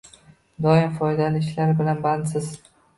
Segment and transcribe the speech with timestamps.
[0.67, 2.55] Doim foydali ishlar bilan bandsiz.